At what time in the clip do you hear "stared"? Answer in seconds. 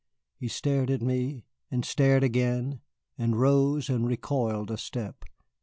0.47-0.89, 1.85-2.23